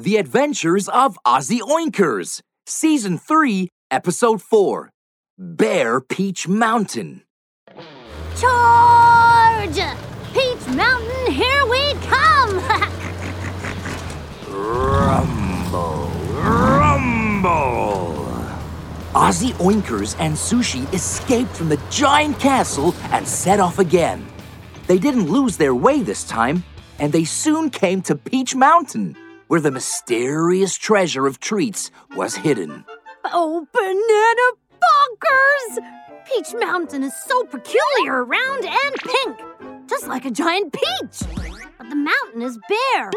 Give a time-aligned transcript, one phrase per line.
[0.00, 4.92] The Adventures of Ozzy Oinkers, Season 3, Episode 4
[5.36, 7.24] Bare Peach Mountain.
[8.38, 9.80] Charge!
[10.32, 12.60] Peach Mountain, here we come!
[14.48, 18.24] Rumble, rumble.
[19.14, 24.24] Ozzy Oinkers and Sushi escaped from the giant castle and set off again.
[24.86, 26.62] They didn't lose their way this time,
[27.00, 29.16] and they soon came to Peach Mountain,
[29.48, 32.84] where the mysterious treasure of treats was hidden.
[33.24, 34.46] oh, banana
[34.80, 36.24] bonkers!
[36.26, 41.28] Peach Mountain is so peculiar, round and pink, just like a giant peach.
[41.78, 43.10] But the mountain is bare,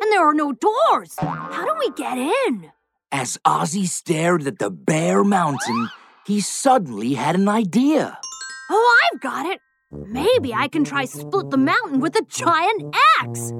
[0.00, 1.14] and there are no doors.
[1.18, 2.70] How do we get in?
[3.10, 5.88] As Ozzy stared at the bare mountain,
[6.26, 8.18] he suddenly had an idea.
[8.70, 9.60] Oh, I've got it.
[9.90, 13.52] Maybe I can try split the mountain with a giant axe.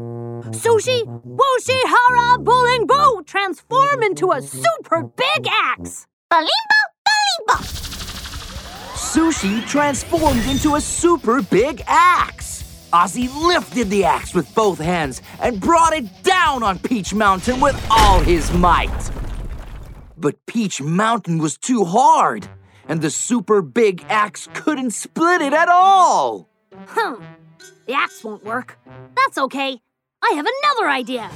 [0.51, 6.07] Sushi, Woshi, Hara, Bowling Boo transform into a super big axe.
[6.31, 7.65] Balimba, balimba.
[8.93, 12.89] Sushi transformed into a super big axe.
[12.93, 17.83] Ozzy lifted the axe with both hands and brought it down on Peach Mountain with
[17.91, 19.11] all his might.
[20.19, 22.49] But Peach Mountain was too hard,
[22.89, 26.49] and the super big axe couldn't split it at all.
[26.75, 27.23] Hmm.
[27.87, 28.79] The axe won't work.
[29.15, 29.81] That's okay.
[30.23, 31.31] I have another idea.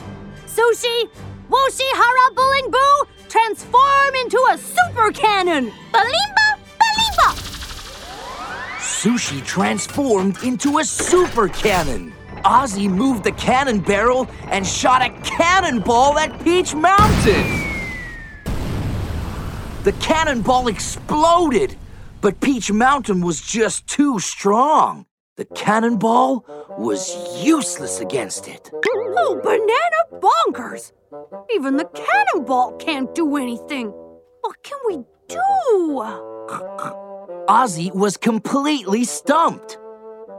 [0.46, 1.08] Sushi,
[1.48, 5.72] Woshi, Hara, Bowling Boo transform into a super cannon.
[5.92, 7.52] Balimba, balimba.
[8.78, 12.12] Sushi transformed into a super cannon.
[12.44, 17.61] Ozzy moved the cannon barrel and shot a cannonball at Peach Mountain.
[19.84, 21.76] The cannonball exploded,
[22.20, 25.06] but Peach Mountain was just too strong.
[25.36, 26.46] The cannonball
[26.78, 28.70] was useless against it.
[28.72, 30.92] Oh, banana bonkers!
[31.52, 33.88] Even the cannonball can't do anything.
[34.42, 35.38] What can we do?
[37.48, 39.78] Ozzy was completely stumped.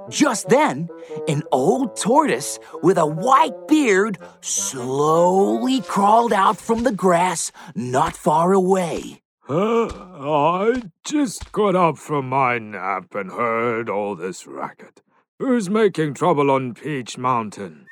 [0.09, 0.87] Just then,
[1.27, 8.53] an old tortoise with a white beard slowly crawled out from the grass not far
[8.53, 9.19] away.
[9.49, 15.01] Uh, I just got up from my nap and heard all this racket.
[15.37, 17.87] Who's making trouble on Peach Mountain?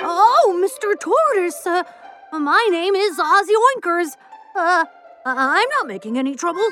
[0.00, 0.98] Oh, Mr.
[0.98, 1.82] Tortoise, uh,
[2.32, 4.16] my name is Ozzy Oinkers.
[4.56, 4.86] Uh,
[5.26, 6.64] I'm not making any trouble.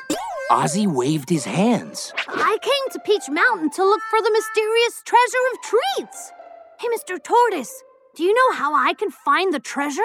[0.50, 2.15] Ozzy waved his hands.
[2.26, 6.32] I came to Peach Mountain to look for the mysterious treasure of treats.
[6.81, 7.22] Hey, Mr.
[7.22, 7.82] Tortoise,
[8.16, 10.00] do you know how I can find the treasure?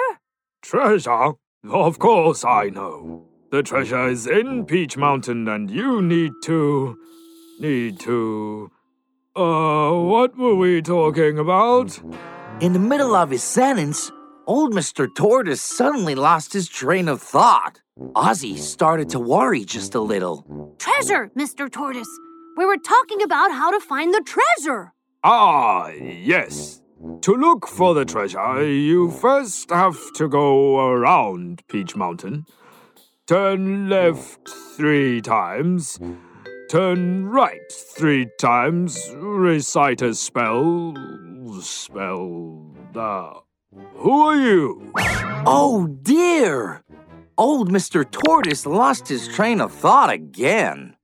[0.60, 1.32] Treasure?
[1.64, 3.24] Of course I know.
[3.50, 6.98] The treasure is in Peach Mountain and you need to.
[7.58, 8.70] need to.
[9.34, 11.98] Uh, what were we talking about?
[12.60, 14.12] In the middle of his sentence,
[14.46, 15.08] old Mr.
[15.16, 17.80] Tortoise suddenly lost his train of thought.
[18.14, 20.74] Ozzy started to worry just a little.
[20.78, 21.70] Treasure, Mr.
[21.72, 22.18] Tortoise.
[22.58, 24.92] We were talking about how to find the treasure.
[25.24, 26.82] Ah, yes.
[27.22, 32.44] To look for the treasure, you first have to go around Peach Mountain.
[33.28, 36.00] Turn left three times.
[36.70, 38.98] Turn right three times.
[39.16, 40.94] Recite a spell.
[41.60, 42.74] Spell.
[42.96, 43.34] Uh,
[43.96, 44.92] who are you?
[45.44, 46.82] Oh dear!
[47.36, 48.10] Old Mr.
[48.10, 50.96] Tortoise lost his train of thought again.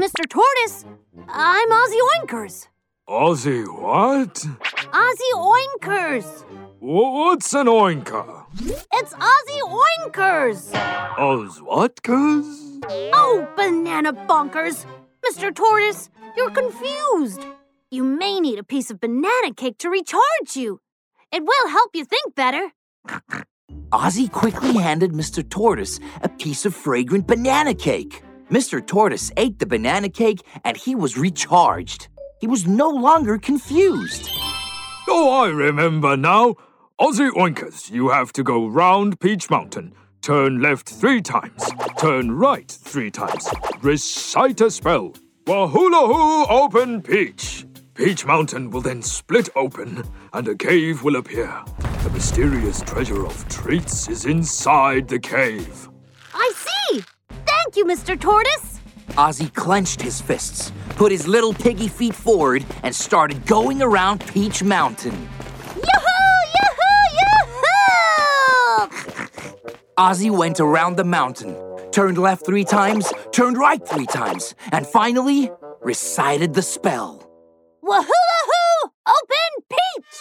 [0.00, 0.28] Mr.
[0.28, 0.84] Tortoise,
[1.26, 2.68] I'm Ozzy Oinkers.
[3.12, 4.32] Ozzy, what?
[4.90, 6.44] Ozzy Oinkers.
[6.78, 8.46] What's an oinker?
[8.58, 10.74] It's Ozzy Oinkers.
[11.18, 12.80] Oz what, cuz?
[13.12, 14.86] Oh, banana bonkers.
[15.26, 15.54] Mr.
[15.54, 16.08] Tortoise,
[16.38, 17.44] you're confused.
[17.90, 20.80] You may need a piece of banana cake to recharge you.
[21.30, 22.72] It will help you think better.
[23.90, 25.46] Ozzy quickly handed Mr.
[25.46, 28.22] Tortoise a piece of fragrant banana cake.
[28.50, 28.84] Mr.
[28.84, 32.08] Tortoise ate the banana cake and he was recharged.
[32.42, 34.28] He was no longer confused.
[35.08, 36.56] Oh, I remember now.
[37.00, 39.94] Ozzy Oinkers, you have to go round Peach Mountain.
[40.22, 41.70] Turn left three times.
[41.98, 43.48] Turn right three times.
[43.80, 45.14] Recite a spell.
[45.46, 47.64] Wahula hoo, open Peach.
[47.94, 50.02] Peach Mountain will then split open,
[50.32, 51.62] and a cave will appear.
[52.02, 55.88] The mysterious treasure of treats is inside the cave.
[56.34, 57.04] I see.
[57.46, 58.18] Thank you, Mr.
[58.18, 58.80] Tortoise.
[59.10, 64.62] Ozzy clenched his fists, put his little piggy feet forward, and started going around Peach
[64.62, 65.28] Mountain.
[65.76, 66.42] Yoo-hoo!
[66.54, 67.18] Yoo-hoo!
[67.20, 68.88] Yoo-hoo!
[69.98, 71.56] Ozzy went around the mountain,
[71.90, 75.50] turned left three times, turned right three times, and finally
[75.82, 77.28] recited the spell.
[77.84, 78.90] Wahula hoo!
[79.06, 80.16] Open peach!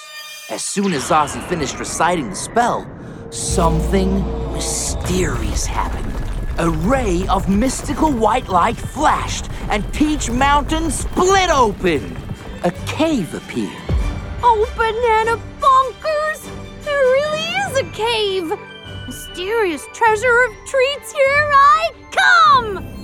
[0.49, 2.85] As soon as Ozzy finished reciting the spell,
[3.29, 4.21] something
[4.51, 6.10] mysterious happened.
[6.57, 12.15] A ray of mystical white light flashed, and Peach Mountain split open.
[12.63, 13.71] A cave appeared.
[14.43, 16.43] Oh, banana bonkers!
[16.83, 18.59] There really is a cave!
[19.07, 23.00] Mysterious treasure of treats, here I come!